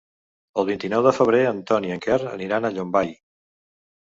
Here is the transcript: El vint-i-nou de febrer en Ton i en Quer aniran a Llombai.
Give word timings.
El 0.61 0.65
vint-i-nou 0.69 1.03
de 1.07 1.13
febrer 1.17 1.41
en 1.49 1.59
Ton 1.73 1.87
i 1.91 1.95
en 1.99 2.03
Quer 2.07 2.17
aniran 2.33 2.67
a 2.67 2.73
Llombai. 2.79 3.17